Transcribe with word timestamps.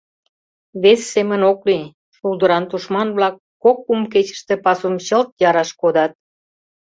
Вес 0.81 1.01
семын 1.13 1.41
ок 1.51 1.59
лий: 1.69 1.85
шулдыран 2.15 2.63
тушман-влак 2.71 3.35
кок-кум 3.63 4.01
кечыште 4.13 4.53
пасум 4.63 4.95
чылт 5.05 5.29
яраш 5.49 5.69
кодат. 5.81 6.11